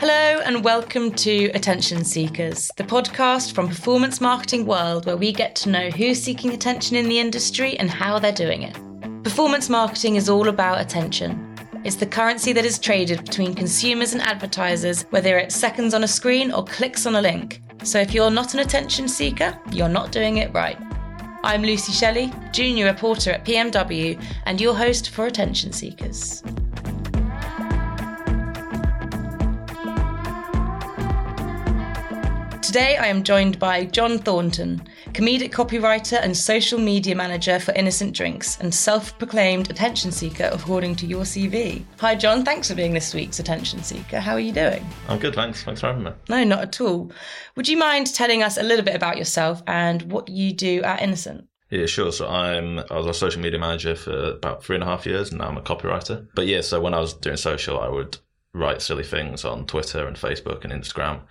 [0.00, 5.54] Hello, and welcome to Attention Seekers, the podcast from Performance Marketing World, where we get
[5.56, 8.74] to know who's seeking attention in the industry and how they're doing it.
[9.22, 11.54] Performance marketing is all about attention.
[11.84, 16.08] It's the currency that is traded between consumers and advertisers, whether it's seconds on a
[16.08, 17.60] screen or clicks on a link.
[17.82, 20.78] So if you're not an attention seeker, you're not doing it right.
[21.44, 26.42] I'm Lucy Shelley, junior reporter at PMW, and your host for Attention Seekers.
[32.70, 38.14] Today I am joined by John Thornton, comedic copywriter and social media manager for Innocent
[38.14, 41.82] Drinks and self proclaimed attention seeker according to your CV.
[41.98, 42.44] Hi, John.
[42.44, 44.20] Thanks for being this week's attention seeker.
[44.20, 44.86] How are you doing?
[45.08, 45.64] I'm good, thanks.
[45.64, 46.12] Thanks for having me.
[46.28, 47.10] No, not at all.
[47.56, 51.02] Would you mind telling us a little bit about yourself and what you do at
[51.02, 51.48] Innocent?
[51.70, 52.12] Yeah, sure.
[52.12, 55.30] So I'm I was a social media manager for about three and a half years,
[55.30, 56.28] and now I'm a copywriter.
[56.36, 58.18] But yeah, so when I was doing social, I would
[58.54, 61.22] write silly things on Twitter and Facebook and Instagram.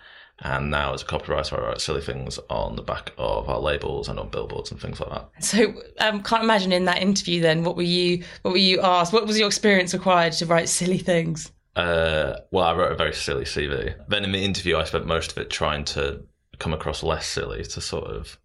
[0.41, 4.07] And now, as a copywriter, I write silly things on the back of our labels
[4.07, 5.43] and on billboards and things like that.
[5.43, 7.41] So, um, can't imagine in that interview.
[7.41, 8.23] Then, what were you?
[8.43, 9.11] What were you asked?
[9.11, 11.51] What was your experience required to write silly things?
[11.75, 13.95] Uh, well, I wrote a very silly CV.
[14.07, 16.23] Then in the interview, I spent most of it trying to
[16.57, 18.37] come across less silly to sort of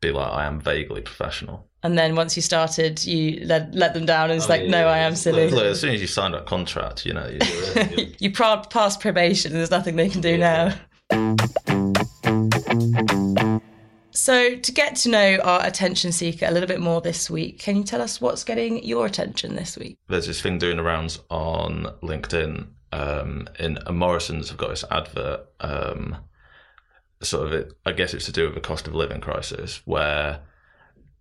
[0.00, 1.68] be like I am vaguely professional.
[1.82, 4.88] And then once you started, you let let them down, and it's oh, like, no,
[4.88, 5.50] I am silly.
[5.50, 7.38] Look, as soon as you signed that contract, you know, you,
[7.96, 9.52] you, you passed probation.
[9.52, 10.36] There's nothing they can do yeah.
[10.38, 10.74] now.
[14.10, 17.76] So, to get to know our attention seeker a little bit more this week, can
[17.76, 19.98] you tell us what's getting your attention this week?
[20.08, 22.68] There's this thing doing around on LinkedIn.
[22.92, 25.46] Um, in Morrisons have got this advert.
[25.60, 26.16] Um,
[27.22, 30.40] sort of, it, I guess it's to do with the cost of living crisis, where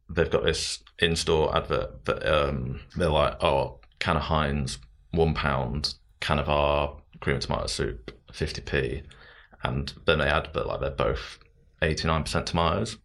[0.09, 4.78] they've got this in-store advert that um, they're like, "Oh, can of Heinz,
[5.12, 9.02] one pound, can of our cream and tomato soup, fifty p."
[9.64, 11.39] and then they add that like they're both
[11.81, 12.97] 89% tomatoes.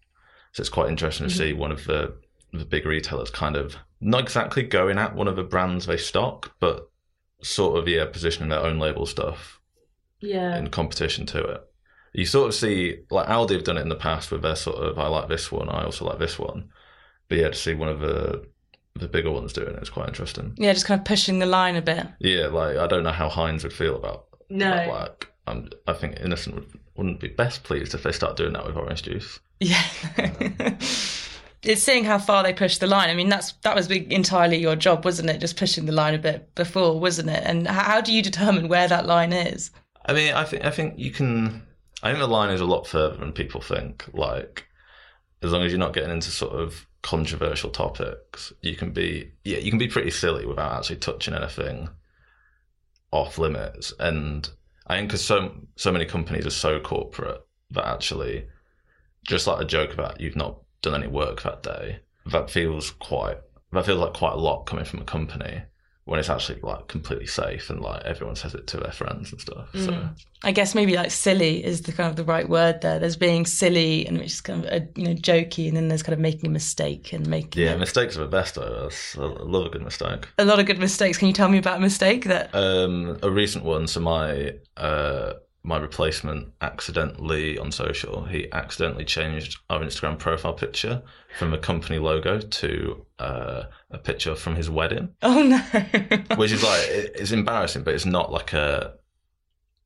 [0.52, 1.42] So it's quite interesting to mm-hmm.
[1.42, 2.16] see one of the
[2.52, 6.54] the big retailers kind of not exactly going at one of the brands they stock,
[6.60, 6.88] but
[7.42, 9.60] sort of yeah, positioning their own label stuff
[10.20, 11.64] yeah in competition to it.
[12.12, 14.78] You sort of see like Aldi have done it in the past with their sort
[14.78, 16.70] of I like this one, I also like this one.
[17.28, 18.46] But yeah, to see one of the
[18.94, 20.54] the bigger ones doing it is quite interesting.
[20.56, 22.06] Yeah, just kind of pushing the line a bit.
[22.18, 24.72] Yeah, like I don't know how Heinz would feel about no.
[24.72, 28.52] About, like I'm, I think Innocent would, wouldn't be best pleased if they start doing
[28.52, 29.40] that with orange juice.
[29.60, 29.82] Yeah.
[31.62, 33.10] it's seeing how far they push the line.
[33.10, 35.40] I mean, that's that was entirely your job, wasn't it?
[35.40, 37.42] Just pushing the line a bit before, wasn't it?
[37.44, 39.70] And how do you determine where that line is?
[40.06, 41.62] I mean, I think I think you can.
[42.02, 44.04] I think the line is a lot further than people think.
[44.12, 44.66] Like,
[45.42, 49.58] as long as you're not getting into sort of controversial topics, you can be yeah,
[49.58, 51.88] you can be pretty silly without actually touching anything
[53.10, 53.92] off limits.
[53.98, 54.48] And
[54.88, 57.40] I think because so so many companies are so corporate
[57.70, 58.46] that actually,
[59.26, 63.38] just like a joke about you've not done any work that day, that feels quite
[63.72, 65.62] that feels like quite a lot coming from a company
[66.08, 69.38] when it's actually like completely safe and like everyone says it to their friends and
[69.38, 69.70] stuff.
[69.74, 69.84] Mm.
[69.84, 70.08] So
[70.42, 72.98] I guess maybe like silly is the kind of the right word there.
[72.98, 76.02] There's being silly and which is kind of a, you know jokey, and then there's
[76.02, 78.54] kind of making a mistake and making yeah mistakes are the best.
[78.54, 78.88] Though
[79.18, 80.26] I love a good mistake.
[80.38, 81.18] A lot of good mistakes.
[81.18, 82.54] Can you tell me about a mistake that?
[82.54, 83.86] Um, a recent one.
[83.86, 85.34] So my uh
[85.68, 91.02] my replacement accidentally on social, he accidentally changed our Instagram profile picture
[91.38, 95.10] from a company logo to uh, a picture from his wedding.
[95.22, 95.58] Oh no!
[96.36, 98.94] Which is like it's embarrassing, but it's not like a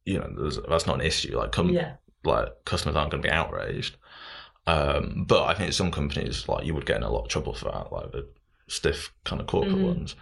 [0.05, 1.37] you know that's not an issue.
[1.37, 1.97] Like com- yeah.
[2.25, 3.97] like customers aren't going to be outraged.
[4.69, 7.55] Um, but I think some companies like you would get in a lot of trouble
[7.55, 8.29] for that, like the
[8.69, 9.87] stiff kind of corporate mm-hmm.
[9.87, 10.15] ones.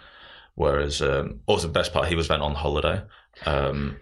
[0.54, 3.03] Whereas um, also the best part, he was then on holiday,
[3.47, 3.97] um,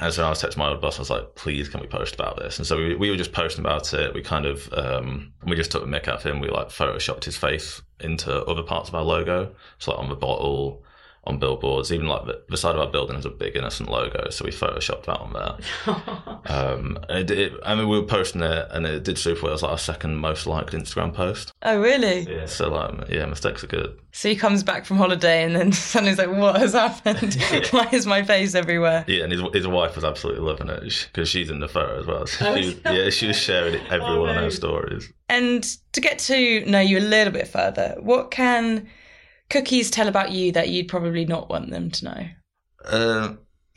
[0.00, 0.98] and so I was texting my old boss.
[0.98, 3.32] I was like, "Please, can we post about this?" And so we, we were just
[3.32, 4.14] posting about it.
[4.14, 6.40] We kind of um, we just took the mick out of him.
[6.40, 10.16] We like photoshopped his face into other parts of our logo, so like on the
[10.16, 10.82] bottle,
[11.24, 11.92] on billboards.
[11.92, 14.50] Even like the, the, side of our building has a big innocent logo, so we
[14.50, 15.96] photoshopped that on there.
[16.46, 19.50] um, it, it, I mean, we were posting it, and it did super well.
[19.50, 21.52] It was like our second most liked Instagram post.
[21.62, 22.20] Oh, really?
[22.20, 22.46] Yeah.
[22.46, 23.98] So like, yeah, mistakes are good.
[24.12, 27.34] So he comes back from holiday, and then suddenly he's like, "What has happened?
[27.70, 31.28] Why is my face everywhere?" Yeah, and his his wife was absolutely loving it because
[31.28, 32.26] she's in the photo as well.
[32.26, 34.38] So oh, she, yeah, she was sharing it every oh, one no.
[34.38, 35.12] of her stories.
[35.28, 38.88] And to get to know you a little bit further, what can
[39.50, 42.26] cookies tell about you that you'd probably not want them to know?
[42.84, 43.34] Uh,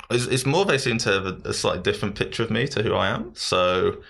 [0.09, 2.83] it's, it's, more they seem to have a, a, slightly different picture of me to
[2.83, 3.33] who I am.
[3.35, 4.01] So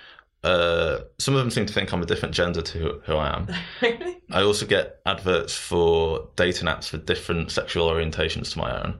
[0.43, 3.35] uh, some of them seem to think I'm a different gender to who, who I
[3.35, 3.47] am.
[3.81, 4.21] really?
[4.31, 8.99] I also get adverts for dating apps for different sexual orientations to my own.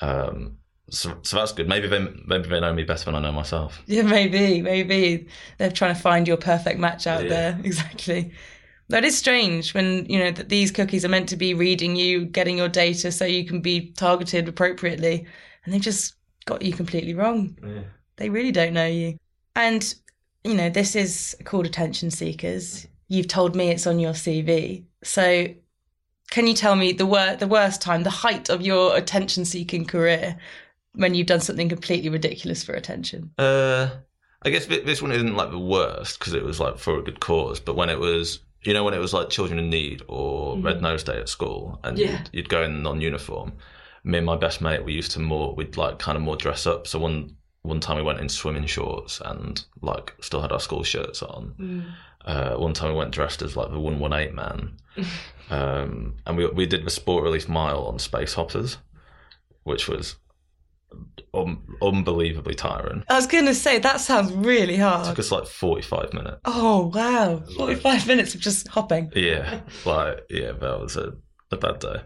[0.00, 0.56] Um,
[0.90, 1.68] so, so that's good.
[1.68, 3.80] Maybe they maybe they know me better than I know myself.
[3.86, 5.26] Yeah, maybe, maybe
[5.58, 7.28] they're trying to find your perfect match out yeah.
[7.28, 7.60] there.
[7.64, 8.32] Exactly.
[8.88, 12.24] That is strange when you know that these cookies are meant to be reading you,
[12.24, 15.26] getting your data so you can be targeted appropriately,
[15.64, 16.14] and they've just
[16.44, 17.56] got you completely wrong.
[17.64, 17.82] Yeah.
[18.16, 19.18] They really don't know you.
[19.56, 19.94] And
[20.44, 22.86] you know, this is called attention seekers.
[23.08, 24.84] You've told me it's on your CV.
[25.04, 25.46] So
[26.30, 29.84] can you tell me the wor- the worst time, the height of your attention seeking
[29.84, 30.38] career?
[30.94, 33.30] when you've done something completely ridiculous for attention?
[33.38, 33.90] Uh,
[34.42, 37.20] I guess this one isn't like the worst because it was like for a good
[37.20, 37.60] cause.
[37.60, 40.64] But when it was, you know, when it was like children in need or mm-hmm.
[40.64, 42.10] Red Nose Day at school, and yeah.
[42.10, 43.52] you'd, you'd, go in non-uniform.
[44.04, 46.66] Me and my best mate, we used to more, we'd like kind of more dress
[46.66, 46.86] up.
[46.86, 50.82] So one one time we went in swimming shorts and like still had our school
[50.82, 51.54] shirts on.
[51.58, 51.92] Mm.
[52.24, 54.76] Uh, one time we went dressed as like the one one eight man,
[55.50, 58.78] um, and we we did the Sport Relief mile on space hoppers,
[59.64, 60.16] which was
[61.34, 63.04] un- unbelievably tiring.
[63.08, 65.06] I was going to say that sounds really hard.
[65.06, 66.40] It took us like forty-five minutes.
[66.44, 69.12] Oh wow, forty-five minutes of just hopping.
[69.14, 71.14] Yeah, like yeah, that was a,
[71.50, 72.02] a bad day.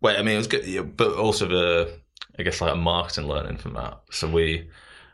[0.00, 1.98] Wait, I mean it was good, yeah, but also the
[2.38, 4.00] I guess like a marketing learning from that.
[4.10, 4.68] So we,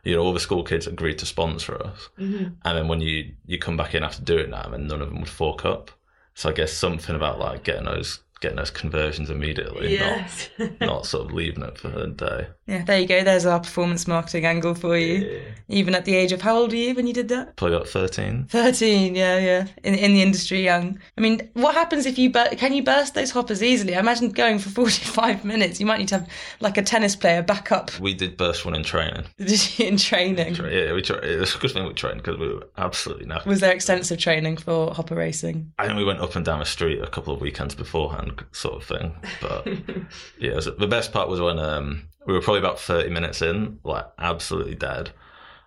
[0.05, 2.55] you know, all the school kids agreed to sponsor us, mm-hmm.
[2.65, 5.21] and then when you you come back in after doing that, and none of them
[5.21, 5.91] would fork up.
[6.35, 10.51] So I guess something about like getting those getting those conversions immediately, yes.
[10.59, 12.49] not, not sort of leaving it for a day.
[12.67, 13.25] Yeah, there you go.
[13.25, 15.27] There's our performance marketing angle for you.
[15.27, 15.39] Yeah.
[15.69, 17.57] Even at the age of how old are you when you did that?
[17.57, 18.47] Probably about thirteen.
[18.49, 19.67] Thirteen, yeah, yeah.
[19.83, 20.99] In in the industry, young.
[21.19, 23.97] I mean, what happens if you bur- can you burst those hoppers easily?
[23.97, 26.29] I imagine going for forty five minutes, you might need to have
[26.61, 27.99] like a tennis player back up.
[27.99, 29.25] We did burst one in training.
[29.39, 30.55] Did you in training?
[30.57, 31.25] Yeah, we tried.
[31.25, 33.51] It was a good thing we trained because we were absolutely nothing.
[33.51, 35.73] Was there extensive training for hopper racing?
[35.79, 38.77] I think we went up and down the street a couple of weekends beforehand, sort
[38.77, 39.17] of thing.
[39.41, 39.67] But
[40.39, 43.79] yeah, was, the best part was when um, we were probably about 30 minutes in,
[43.85, 45.11] like absolutely dead.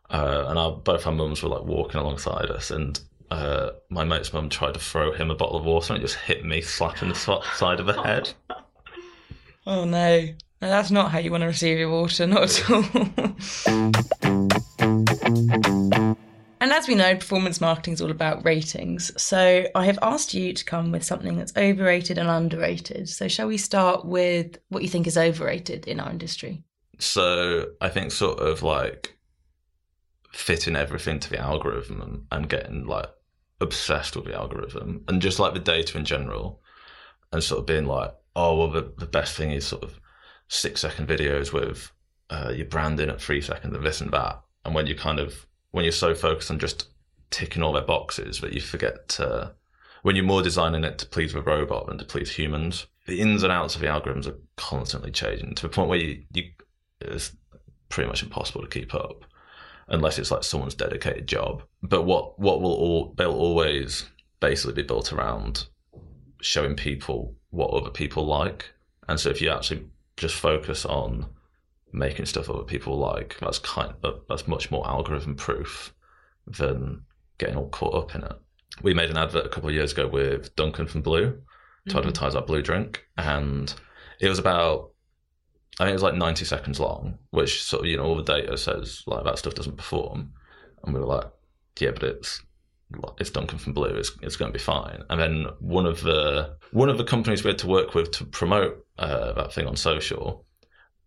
[0.10, 3.00] Uh, and our, both our mums were like walking alongside us, and
[3.32, 6.20] uh, my mate's mum tried to throw him a bottle of water, and it just
[6.20, 8.34] hit me, slapping the side of the head.
[9.68, 10.28] Oh no,
[10.60, 12.84] that's not how you want to receive your water, not at all.
[16.66, 19.12] And as we know, performance marketing is all about ratings.
[19.22, 23.08] So I have asked you to come with something that's overrated and underrated.
[23.08, 26.64] So shall we start with what you think is overrated in our industry?
[26.98, 29.16] So I think sort of like
[30.32, 33.12] fitting everything to the algorithm and, getting like
[33.62, 36.64] obsessed with the algorithm and just like the data in general
[37.32, 40.00] and sort of being like, oh, well, the, the best thing is sort of
[40.48, 41.92] six second videos with
[42.32, 44.42] uh, your branding at three seconds and this and that.
[44.66, 46.88] And when you kind of when you're so focused on just
[47.32, 49.52] ticking all their boxes that you forget to,
[50.04, 52.88] when you're more designing it to please the robot than to please humans.
[53.08, 56.24] The ins and outs of the algorithms are constantly changing to the point where you,
[56.32, 56.44] you
[57.02, 57.36] it's
[57.90, 59.26] pretty much impossible to keep up
[59.90, 61.62] unless it's like someone's dedicated job.
[61.84, 64.06] But what what will all they'll always
[64.40, 65.68] basically be built around
[66.40, 68.72] showing people what other people like.
[69.10, 71.26] And so if you actually just focus on
[71.96, 73.38] making stuff other people like.
[73.40, 75.94] That's kind of, that's much more algorithm proof
[76.46, 77.04] than
[77.38, 78.34] getting all caught up in it.
[78.82, 81.40] We made an advert a couple of years ago with Duncan from Blue to
[81.88, 81.98] mm-hmm.
[81.98, 83.74] advertise our blue drink, and
[84.20, 84.92] it was about
[85.80, 88.24] I think it was like ninety seconds long, which sort of you know all the
[88.24, 90.34] data says like that stuff doesn't perform,
[90.84, 91.26] and we were like,
[91.80, 92.42] yeah, but it's
[93.20, 95.04] it's Duncan from Blue, it's, it's going to be fine.
[95.10, 98.26] And then one of the one of the companies we had to work with to
[98.26, 100.45] promote uh, that thing on social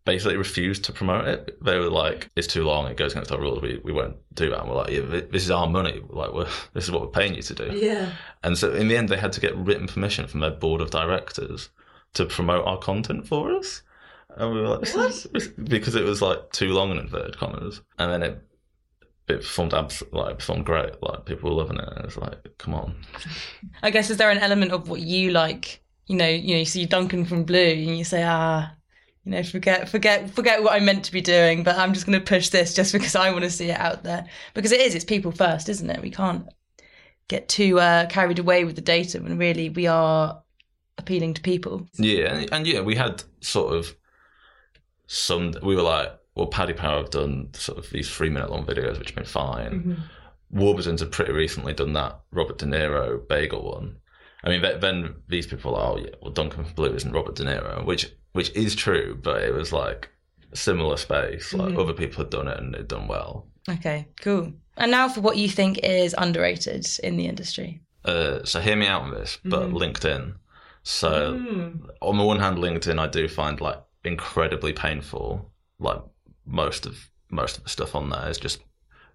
[0.08, 1.62] basically refused to promote it.
[1.62, 2.86] They were like, "It's too long.
[2.86, 3.60] It goes against our rules.
[3.60, 6.00] We, we won't do that." And we're like, "Yeah, this is our money.
[6.08, 8.12] Like, we're, this is what we're paying you to do." Yeah.
[8.42, 10.90] And so in the end, they had to get written permission from their board of
[10.90, 11.68] directors
[12.14, 13.82] to promote our content for us.
[14.30, 15.26] And we were like, "What?"
[15.62, 17.82] because it was like too long in inverted commas.
[17.98, 18.42] And then it
[19.28, 21.02] it performed abs- like performed great.
[21.02, 21.88] Like people were loving it.
[21.94, 22.94] And it's like, come on.
[23.82, 25.82] I guess is there an element of what you like?
[26.06, 28.72] You know, you know, you see Duncan from Blue, and you say, ah,
[29.24, 32.18] you know, forget, forget, forget what I'm meant to be doing, but I'm just going
[32.18, 34.26] to push this just because I want to see it out there.
[34.54, 36.00] Because it is, it's people first, isn't it?
[36.00, 36.48] We can't
[37.28, 40.42] get too uh, carried away with the data when really we are
[40.96, 41.86] appealing to people.
[41.94, 43.94] Yeah, and, and yeah, we had sort of
[45.06, 45.54] some.
[45.62, 48.98] We were like, well, Paddy Power have done sort of these three minute long videos,
[48.98, 49.70] which have been fine.
[49.70, 49.94] Mm-hmm.
[50.50, 53.96] Warburtons have pretty recently done that Robert De Niro bagel one.
[54.44, 57.84] I mean, then these people are, oh yeah, well, Duncan Blue isn't Robert De Niro,
[57.84, 60.10] which which is true, but it was like
[60.52, 61.52] a similar space.
[61.52, 61.80] Like mm-hmm.
[61.80, 63.46] other people had done it and they'd done well.
[63.68, 64.52] Okay, cool.
[64.76, 67.82] And now for what you think is underrated in the industry.
[68.04, 69.76] Uh, so hear me out on this, but mm-hmm.
[69.76, 70.34] LinkedIn.
[70.82, 71.88] So mm.
[72.00, 76.00] on the one hand, LinkedIn I do find like incredibly painful, like
[76.46, 78.60] most of most of the stuff on there is just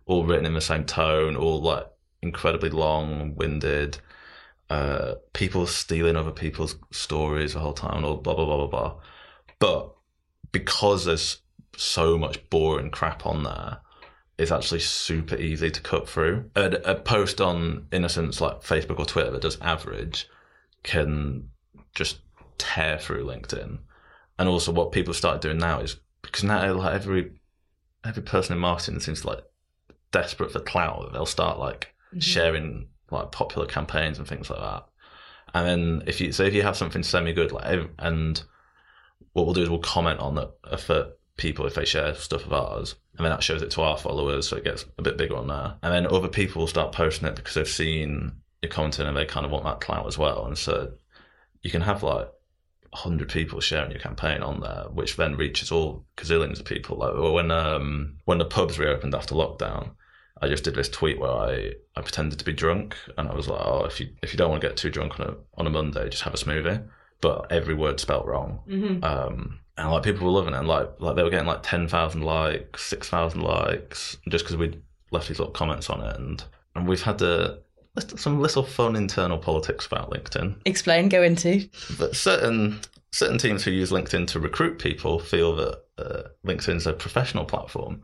[0.05, 1.87] all written in the same tone, all like
[2.21, 3.97] incredibly long winded.
[4.73, 8.95] Uh, people stealing other people's stories the whole time, or blah blah blah blah blah.
[9.59, 9.93] But
[10.51, 11.43] because there's
[11.77, 13.81] so much boring crap on there,
[14.39, 16.49] it's actually super easy to cut through.
[16.55, 20.27] A, a post on innocence like Facebook or Twitter that does average
[20.81, 21.49] can
[21.93, 22.21] just
[22.57, 23.77] tear through LinkedIn.
[24.39, 27.33] And also, what people start doing now is because now like every
[28.03, 29.43] every person in marketing seems like
[30.11, 31.13] desperate for clout.
[31.13, 32.21] They'll start like mm-hmm.
[32.21, 34.85] sharing like popular campaigns and things like that.
[35.53, 38.43] And then if you so if you have something semi good like and
[39.33, 42.45] what we'll do is we'll comment on that uh, for people if they share stuff
[42.45, 45.17] of ours, and then that shows it to our followers, so it gets a bit
[45.17, 45.75] bigger on there.
[45.81, 49.25] And then other people will start posting it because they've seen your content and they
[49.25, 50.45] kind of want that clout as well.
[50.45, 50.93] And so
[51.61, 52.29] you can have like
[52.91, 56.97] 100 people sharing your campaign on there, which then reaches all gazillions of people.
[56.97, 59.91] Like when um, when the pubs reopened after lockdown,
[60.41, 63.47] I just did this tweet where I, I pretended to be drunk, and I was
[63.47, 65.67] like, "Oh, if you if you don't want to get too drunk on a on
[65.67, 66.83] a Monday, just have a smoothie."
[67.21, 69.03] But every word spelt wrong, mm-hmm.
[69.03, 70.57] um, and like people were loving it.
[70.57, 74.57] And, like like they were getting like ten thousand likes, six thousand likes, just because
[74.57, 76.43] we left these little comments on it, and
[76.75, 77.61] and we've had the
[78.17, 80.55] some little fun internal politics about LinkedIn.
[80.65, 81.69] Explain, go into.
[81.97, 82.79] But certain
[83.11, 87.45] certain teams who use LinkedIn to recruit people feel that uh, LinkedIn is a professional
[87.45, 88.01] platform,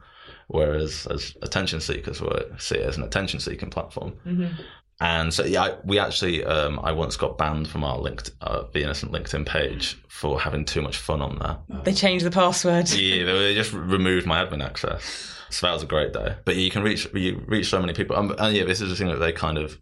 [0.49, 4.13] whereas as attention seekers we see it as an attention seeking platform.
[4.25, 4.61] Mm-hmm.
[5.01, 8.83] And so, yeah, we actually, um, I once got banned from our linked, uh, the
[8.83, 11.83] innocent LinkedIn page for having too much fun on there.
[11.83, 12.89] They changed the password.
[12.89, 15.37] Yeah, they just removed my admin access.
[15.49, 16.35] So that was a great day.
[16.43, 18.95] But you can reach you reach so many people, um, and yeah, this is the
[18.95, 19.79] thing that they kind of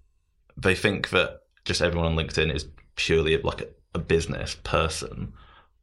[0.56, 5.34] they think that just everyone on LinkedIn is purely like a, a business person,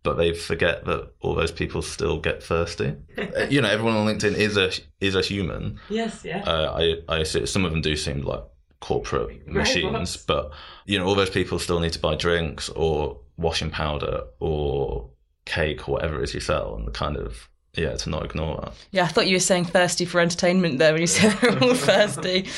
[0.04, 2.94] but they forget that all those people still get thirsty.
[3.48, 4.70] you know, everyone on LinkedIn is a
[5.00, 5.80] is a human.
[5.88, 6.44] Yes, yeah.
[6.44, 8.44] Uh, I I see some of them do seem like
[8.80, 10.52] corporate machines, but
[10.84, 15.10] you know, all those people still need to buy drinks or washing powder or
[15.46, 18.60] cake or whatever it is you sell, and the kind of yeah, to not ignore
[18.62, 18.72] that.
[18.90, 21.74] Yeah, I thought you were saying thirsty for entertainment there when you said they're all
[21.74, 22.48] thirsty,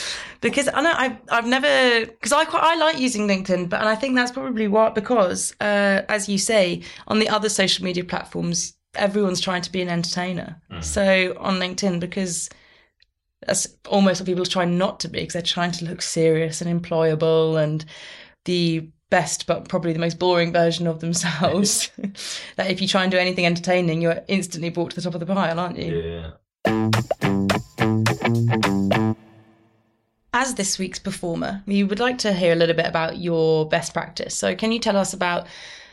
[0.40, 3.88] because I know I've I've never because I quite I like using LinkedIn, but and
[3.88, 8.04] I think that's probably what because uh, as you say on the other social media
[8.04, 10.60] platforms, everyone's trying to be an entertainer.
[10.70, 10.84] Mm.
[10.84, 12.50] So on LinkedIn, because
[13.46, 16.60] that's almost what people are trying not to be, because they're trying to look serious
[16.60, 17.84] and employable and
[18.44, 21.90] the best but probably the most boring version of themselves.
[22.56, 25.20] that if you try and do anything entertaining, you're instantly brought to the top of
[25.20, 26.32] the pile, aren't you?
[26.66, 26.92] Yeah.
[30.32, 33.94] As this week's performer, we would like to hear a little bit about your best
[33.94, 34.36] practice.
[34.36, 35.46] So, can you tell us about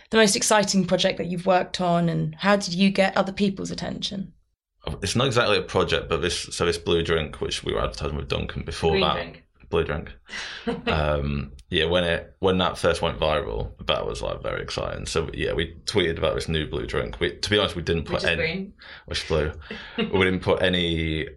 [0.09, 3.71] the most exciting project that you've worked on and how did you get other people's
[3.71, 4.33] attention?
[5.01, 8.17] It's not exactly a project, but this so this blue drink, which we were advertising
[8.17, 9.13] with Duncan before Green that.
[9.13, 9.42] Drink
[9.73, 10.13] blue drink.
[10.87, 15.07] um, yeah, when it when that first went viral, that was like very exciting.
[15.07, 17.19] So yeah, we tweeted about this new blue drink.
[17.19, 18.73] We, to be honest, we didn't put which any green.
[19.07, 19.51] which blue.
[19.97, 21.27] we didn't put any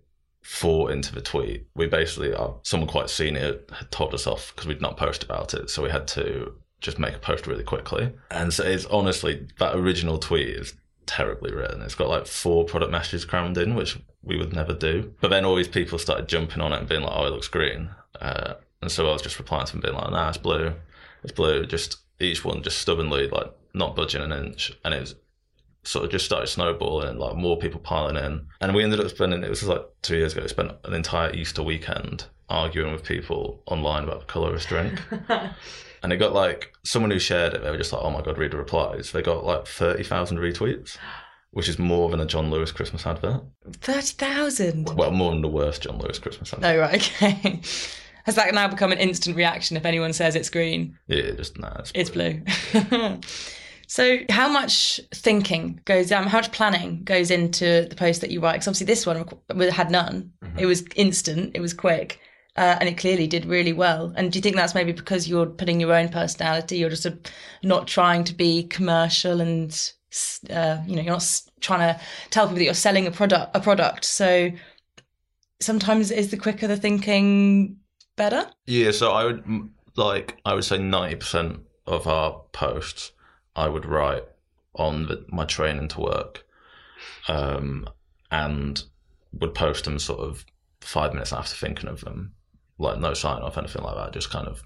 [0.44, 1.66] thought into the tweet.
[1.74, 5.54] We basically, uh, someone quite senior had told us off because we'd not posted about
[5.54, 8.12] it, so we had to just make a post really quickly.
[8.30, 10.74] And so it's honestly that original tweet is
[11.06, 11.80] terribly written.
[11.80, 15.14] It's got like four product messages crammed in, which we would never do.
[15.20, 17.48] But then all these people started jumping on it and being like, "Oh, it looks
[17.48, 17.90] green,"
[18.20, 20.72] uh, and so I was just replying to them, being like, "Nah, it's blue.
[21.22, 25.14] It's blue." Just each one just stubbornly like not budging an inch, and it was
[25.84, 28.46] sort of just started snowballing and like more people piling in.
[28.60, 30.42] And we ended up spending it was like two years ago.
[30.42, 34.66] We spent an entire Easter weekend arguing with people online about the colour of this
[34.66, 35.00] drink.
[36.02, 37.62] and it got like someone who shared it.
[37.62, 40.38] They were just like, "Oh my god, read the replies." They got like thirty thousand
[40.38, 40.96] retweets,
[41.50, 43.42] which is more than a John Lewis Christmas advert.
[43.80, 44.94] Thirty thousand.
[44.96, 46.76] Well, more than the worst John Lewis Christmas advert.
[46.76, 47.60] Oh right, okay.
[48.26, 50.98] Has that now become an instant reaction if anyone says it's green?
[51.06, 52.42] Yeah, just nah, it's, it's blue.
[52.90, 53.20] blue.
[53.86, 56.26] so, how much thinking goes down?
[56.26, 58.54] How much planning goes into the post that you write?
[58.54, 59.26] Because obviously, this one
[59.70, 60.32] had none.
[60.42, 60.58] Mm-hmm.
[60.58, 61.52] It was instant.
[61.54, 62.20] It was quick
[62.56, 64.12] uh, and it clearly did really well.
[64.16, 66.78] And do you think that's maybe because you're putting your own personality?
[66.78, 67.18] You're just a,
[67.62, 69.70] not trying to be commercial, and
[70.50, 73.54] uh, you know, you're not trying to tell people that you're selling a product.
[73.54, 74.04] A product.
[74.04, 74.50] So
[75.60, 77.76] sometimes is the quicker the thinking
[78.16, 78.46] better?
[78.66, 78.90] Yeah.
[78.90, 83.12] So I would like I would say ninety percent of our posts
[83.54, 84.24] I would write
[84.74, 86.44] on the, my train into work,
[87.28, 87.88] um,
[88.30, 88.82] and
[89.32, 90.44] would post them sort of
[90.80, 92.32] five minutes after thinking of them
[92.78, 94.12] like no sign off, anything like that.
[94.12, 94.62] Just kind of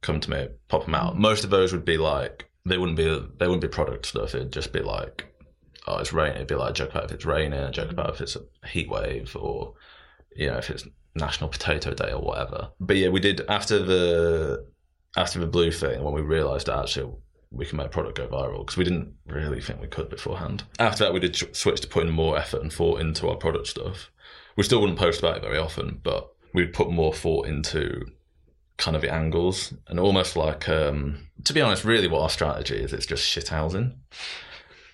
[0.00, 1.18] come to me, pop them out.
[1.18, 4.34] Most of those would be like they wouldn't be they wouldn't be product stuff.
[4.34, 5.26] It'd just be like
[5.86, 6.36] oh, it's raining.
[6.36, 8.68] It'd be like a joke about if it's raining, a joke about if it's a
[8.68, 9.74] heat wave, or
[10.34, 12.70] you know, if it's National Potato Day or whatever.
[12.80, 14.66] But yeah, we did after the
[15.16, 17.12] after the blue thing when we realised that actually
[17.50, 20.62] we can make a product go viral because we didn't really think we could beforehand.
[20.78, 24.10] After that, we did switch to putting more effort and thought into our product stuff.
[24.56, 28.06] We still wouldn't post about it very often, but we'd put more thought into
[28.76, 32.76] kind of the angles and almost like, um, to be honest, really what our strategy
[32.76, 33.96] is, it's just shithousing.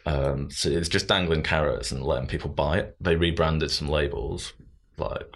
[0.06, 2.96] Um, so it's just dangling carrots and letting people buy it.
[3.00, 4.54] They rebranded some labels,
[4.98, 5.34] like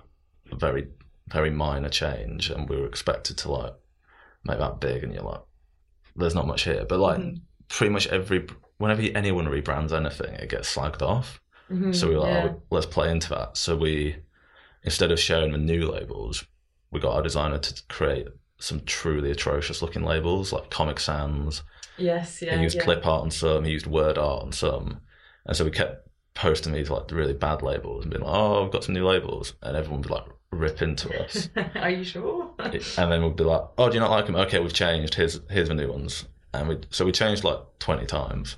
[0.50, 0.88] a very,
[1.28, 3.74] very minor change, and we were expected to like
[4.44, 5.42] make that big, and you're like,
[6.16, 6.84] there's not much here.
[6.88, 7.36] But like mm-hmm.
[7.68, 8.46] pretty much every
[8.78, 11.40] whenever anyone rebrands anything, it gets slagged off.
[11.70, 12.50] Mm-hmm, so we were like, yeah.
[12.50, 13.56] oh, let's play into that.
[13.56, 14.16] So we
[14.82, 16.44] instead of showing the new labels,
[16.90, 18.26] we got our designer to create
[18.58, 21.62] some truly atrocious looking labels like Comic Sans.
[21.96, 22.56] Yes, yeah.
[22.56, 22.82] He used yeah.
[22.82, 25.00] clip art on some, he used word art on some.
[25.46, 26.08] And so we kept
[26.40, 29.52] posting these like really bad labels and being like, oh, I've got some new labels.
[29.62, 31.50] And everyone would like rip into us.
[31.74, 32.50] Are you sure?
[32.58, 34.36] and then we'd be like, "Oh, do you not like them?
[34.36, 35.14] Okay, we've changed.
[35.14, 38.56] Here's here's the new ones." And we so we changed like twenty times.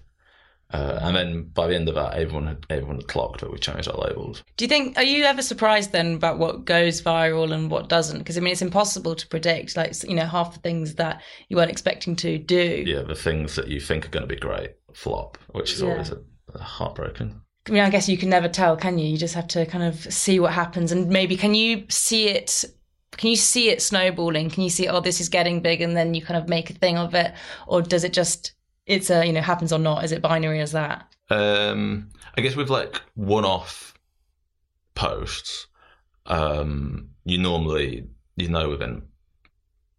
[0.73, 3.59] Uh, and then by the end of that, everyone had everyone had clocked that we
[3.59, 4.43] changed our labels.
[4.57, 4.97] Do you think?
[4.97, 8.19] Are you ever surprised then about what goes viral and what doesn't?
[8.19, 9.77] Because I mean, it's impossible to predict.
[9.77, 12.85] Like you know, half the things that you weren't expecting to do.
[12.87, 15.91] Yeah, the things that you think are going to be great flop, which is yeah.
[15.91, 16.21] always a,
[16.55, 17.43] a heartbroken.
[17.69, 19.07] I mean, I guess you can never tell, can you?
[19.07, 22.65] You just have to kind of see what happens, and maybe can you see it?
[23.17, 24.51] Can you see it snowballing?
[24.51, 26.75] Can you see, oh, this is getting big, and then you kind of make a
[26.75, 27.33] thing of it,
[27.69, 28.53] or does it just
[28.87, 30.05] it's a you know happens or not?
[30.05, 31.07] Is it binary as that?
[31.31, 33.95] Um, I guess with like one-off
[34.95, 35.69] posts,
[36.27, 39.03] um, you normally you know within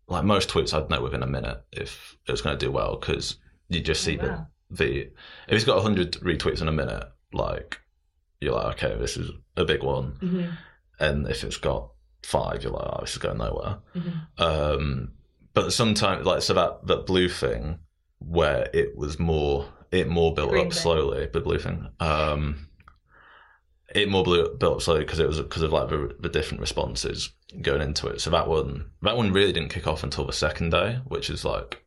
[0.08, 2.98] like most tweets, I'd know within a minute if it was going to do well
[2.98, 3.38] because
[3.70, 4.48] you just see oh, wow.
[4.70, 5.12] the the if
[5.48, 7.80] it's got hundred retweets in a minute, like
[8.40, 10.52] you're like, okay, this is a big one, mm-hmm.
[11.00, 11.90] and if it's got
[12.24, 13.78] five, you're like, oh, this is going nowhere.
[13.96, 14.44] Mm-hmm.
[14.44, 15.12] Um,
[15.54, 17.80] but sometimes, like, so that that blue thing
[18.20, 20.82] where it was more, it more built Green up thing.
[20.82, 21.30] slowly.
[21.32, 22.68] The blue thing, um,
[23.94, 26.62] it more blew, built up slowly because it was because of like the, the different
[26.62, 28.22] responses going into it.
[28.22, 31.46] So that one, that one really didn't kick off until the second day, which is
[31.46, 31.84] like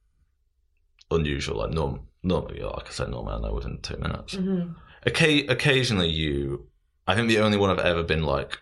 [1.10, 1.58] unusual.
[1.58, 4.34] Like norm, normally, like I said, normally I know within two minutes.
[4.36, 4.72] Mm-hmm
[5.06, 6.66] occasionally you
[7.06, 8.58] i think the only one i've ever been like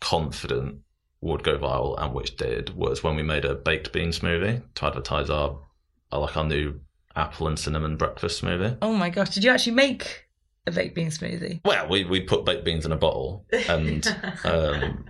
[0.00, 0.80] confident
[1.20, 4.86] would go viral and which did was when we made a baked bean smoothie to
[4.86, 5.58] advertise our,
[6.12, 6.80] our like our new
[7.16, 8.78] apple and cinnamon breakfast smoothie.
[8.80, 10.26] Oh my gosh did you actually make
[10.66, 11.60] a baked bean smoothie?
[11.64, 14.06] Well we, we put baked beans in a bottle and
[14.44, 15.04] um,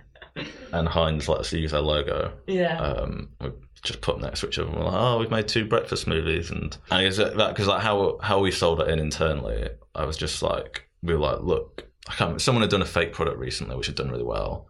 [0.73, 2.33] and Heinz let us use their logo.
[2.47, 2.77] Yeah.
[2.79, 3.51] Um, we
[3.83, 4.69] just put them next to each other.
[4.69, 7.81] And we're like, oh, we've made two breakfast smoothies, and and is that because like
[7.81, 11.87] how how we sold it in internally I was just like, we were like, look,
[12.07, 12.41] I can't.
[12.41, 14.67] Someone had done a fake product recently, which had done really well,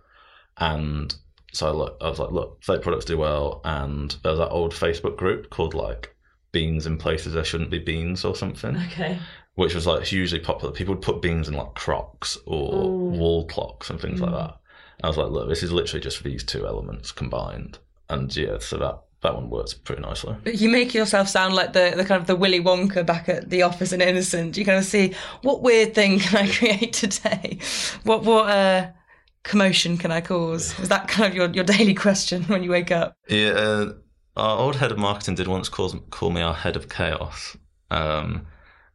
[0.57, 1.13] and
[1.53, 4.49] so I, look, I was like, look, fake products do well, and there was that
[4.49, 6.15] old Facebook group called like
[6.51, 8.75] beans in places there shouldn't be beans or something.
[8.87, 9.19] Okay.
[9.55, 10.73] Which was like hugely popular.
[10.73, 13.09] People would put beans in like Crocs or Ooh.
[13.09, 14.23] wall clocks and things mm.
[14.23, 14.57] like that.
[15.01, 17.79] And I was like, look, this is literally just these two elements combined.
[18.09, 20.35] And yeah, so that that one works pretty nicely.
[20.45, 23.63] You make yourself sound like the, the kind of the Willy Wonka back at the
[23.63, 24.57] office in Innocent.
[24.57, 27.57] You kind of see what weird thing can I create today?
[28.03, 28.91] What what uh,
[29.43, 30.77] commotion can I cause?
[30.79, 33.13] Is that kind of your, your daily question when you wake up?
[33.27, 33.93] Yeah, uh,
[34.37, 37.57] our old head of marketing did once call call me our head of chaos,
[37.89, 38.45] um,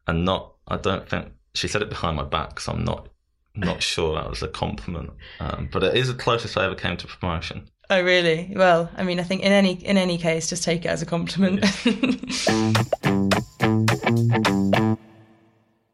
[0.06, 3.08] and not I don't think she said it behind my back, so I'm not
[3.56, 6.96] not sure that was a compliment, um, but it is the closest I ever came
[6.98, 7.68] to promotion.
[7.88, 8.52] Oh really?
[8.56, 11.06] Well, I mean, I think in any in any case, just take it as a
[11.06, 11.64] compliment.
[11.86, 11.92] Yeah.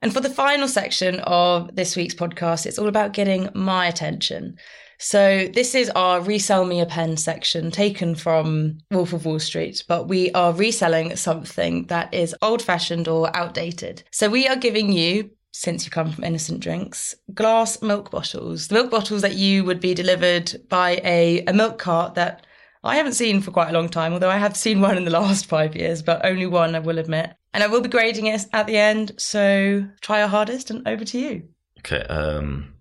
[0.03, 4.57] and for the final section of this week's podcast, it's all about getting my attention.
[4.99, 9.83] So this is our resell me a pen section taken from Wolf of Wall Street,
[9.89, 14.05] but we are reselling something that is old fashioned or outdated.
[14.13, 18.69] So we are giving you since you come from Innocent Drinks, glass milk bottles.
[18.69, 22.47] The milk bottles that you would be delivered by a, a milk cart that
[22.83, 25.11] I haven't seen for quite a long time, although I have seen one in the
[25.21, 27.35] last five years, but only one, I will admit.
[27.55, 31.05] And I will be grading it at the end, so try your hardest and over
[31.05, 31.49] to you.
[31.81, 32.75] Okay, um,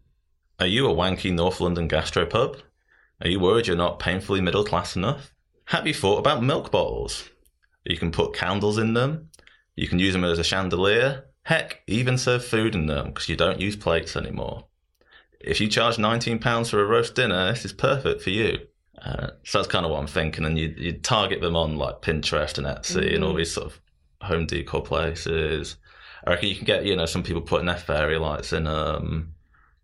[0.59, 2.61] are you a wanky North London gastropub?
[3.21, 5.33] Are you worried you're not painfully middle class enough?
[5.65, 7.29] Have you thought about milk bottles?
[7.83, 9.29] You can put candles in them,
[9.75, 13.35] you can use them as a chandelier, Heck, even serve food in them because you
[13.35, 14.65] don't use plates anymore.
[15.39, 18.59] If you charge £19 for a roast dinner, this is perfect for you.
[19.01, 20.45] Uh, so that's kind of what I'm thinking.
[20.45, 23.15] And you, you target them on like Pinterest and Etsy mm.
[23.15, 23.37] and all mm.
[23.37, 23.81] these sort of
[24.21, 25.77] home decor places.
[26.25, 29.33] I reckon you can get, you know, some people putting their fairy lights in um,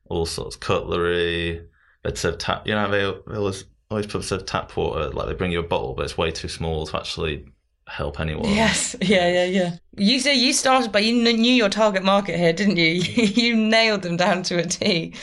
[0.05, 1.65] all sorts of cutlery.
[2.03, 5.33] They'd serve tap, you know, they, they always, always put serve tap water, like they
[5.33, 7.47] bring you a bottle, but it's way too small to actually
[7.87, 8.49] help anyone.
[8.49, 9.75] Yes, yeah, yeah, yeah.
[9.95, 12.85] You so you started by you knew your target market here, didn't you?
[12.93, 15.13] you nailed them down to a T.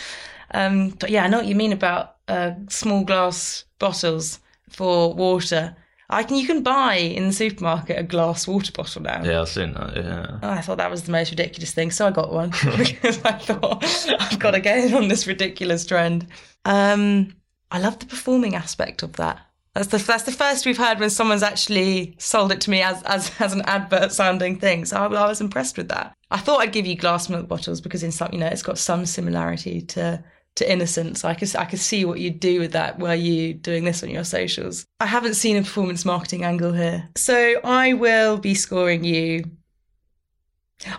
[0.53, 5.77] Um, but yeah, I know what you mean about uh, small glass bottles for water.
[6.11, 9.23] I can you can buy in the supermarket a glass water bottle now.
[9.25, 9.97] Yeah, I've seen that.
[9.97, 10.39] Yeah.
[10.43, 13.33] Oh, I thought that was the most ridiculous thing, so I got one because I
[13.33, 13.85] thought
[14.21, 16.27] I've got to get in on this ridiculous trend.
[16.65, 17.35] Um,
[17.71, 19.41] I love the performing aspect of that.
[19.75, 23.03] That's the that's the first we've heard when someone's actually sold it to me as
[23.03, 24.85] as, as an advert sounding thing.
[24.85, 26.15] So I, I was impressed with that.
[26.31, 28.79] I thought I'd give you glass milk bottles because in some you know it's got
[28.79, 30.23] some similarity to
[30.57, 31.25] to innocence.
[31.25, 33.01] I could I could see what you'd do with that.
[33.01, 34.87] Were you doing this on your socials?
[35.01, 39.45] I haven't seen a performance marketing angle here, so I will be scoring you.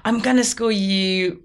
[0.03, 1.43] I'm gonna score you.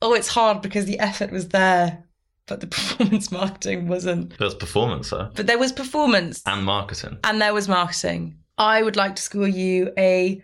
[0.00, 2.03] Oh, it's hard because the effort was there,
[2.46, 4.38] but the performance marketing wasn't.
[4.38, 5.30] There was performance though.
[5.34, 8.38] But there was performance and marketing, and there was marketing.
[8.56, 10.42] I would like to score you a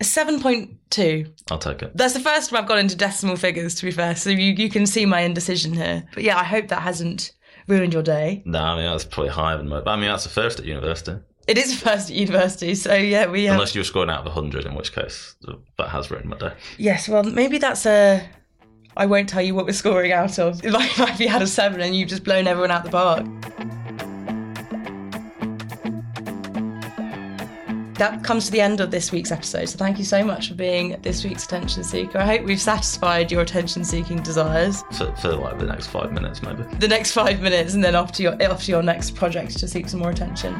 [0.00, 1.32] a 7.2.
[1.50, 1.96] I'll take it.
[1.96, 4.16] That's the first time I've gone into decimal figures, to be fair.
[4.16, 6.04] So you, you can see my indecision here.
[6.14, 7.32] But yeah, I hope that hasn't
[7.68, 8.42] ruined your day.
[8.44, 9.86] No, I mean, that's probably higher than most.
[9.86, 11.16] I mean, that's the first at university.
[11.46, 12.74] It is first at university.
[12.74, 13.44] So yeah, we.
[13.44, 13.54] Have...
[13.54, 15.36] Unless you were scoring out of 100, in which case
[15.78, 16.54] that has ruined my day.
[16.78, 18.26] Yes, well, maybe that's a.
[18.96, 20.62] I won't tell you what we're scoring out of.
[20.64, 23.26] Might, might be out of seven and you've just blown everyone out the park.
[27.98, 29.66] that comes to the end of this week's episode.
[29.68, 32.18] So thank you so much for being this week's attention seeker.
[32.18, 34.82] I hope we've satisfied your attention seeking desires.
[34.92, 36.64] For, for like the next five minutes, maybe.
[36.78, 39.68] The next five minutes, and then off to your off to your next project to
[39.68, 40.54] seek some more attention.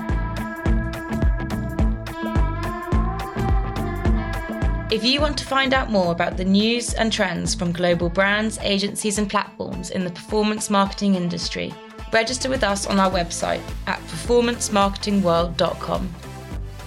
[4.94, 8.60] If you want to find out more about the news and trends from global brands,
[8.62, 11.74] agencies, and platforms in the performance marketing industry,
[12.12, 16.14] register with us on our website at performancemarketingworld.com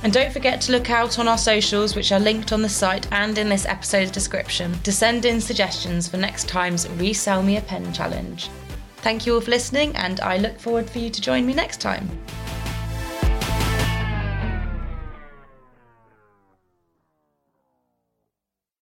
[0.04, 3.12] and don't forget to look out on our socials, which are linked on the site
[3.12, 7.62] and in this episode's description, to send in suggestions for next time's Resell Me a
[7.62, 8.50] Pen challenge.
[8.98, 11.82] Thank you all for listening, and I look forward for you to join me next
[11.82, 12.10] time.